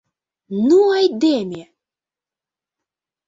Ну 0.67 0.77
айдеме!.. 0.99 1.63